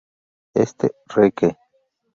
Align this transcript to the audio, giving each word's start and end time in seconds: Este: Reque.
Este: 0.55 0.95
Reque. 1.05 1.57